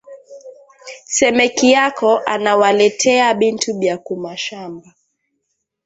[1.15, 4.89] Semeki yako ana waleteya bintu bia ku mashamba